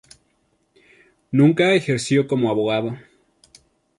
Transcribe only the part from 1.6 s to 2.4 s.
ejerció